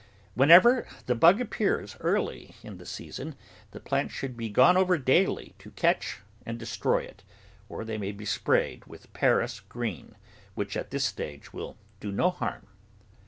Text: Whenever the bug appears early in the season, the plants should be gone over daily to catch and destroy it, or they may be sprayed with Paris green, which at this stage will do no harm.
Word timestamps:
Whenever 0.33 0.87
the 1.05 1.13
bug 1.13 1.39
appears 1.39 1.95
early 1.99 2.55
in 2.63 2.79
the 2.79 2.87
season, 2.87 3.35
the 3.69 3.79
plants 3.79 4.15
should 4.15 4.35
be 4.35 4.49
gone 4.49 4.75
over 4.75 4.97
daily 4.97 5.53
to 5.59 5.69
catch 5.69 6.21
and 6.43 6.57
destroy 6.57 7.03
it, 7.03 7.21
or 7.69 7.85
they 7.85 7.99
may 7.99 8.11
be 8.11 8.25
sprayed 8.25 8.83
with 8.85 9.13
Paris 9.13 9.59
green, 9.59 10.15
which 10.55 10.75
at 10.75 10.89
this 10.89 11.05
stage 11.05 11.53
will 11.53 11.77
do 11.99 12.11
no 12.11 12.31
harm. 12.31 12.65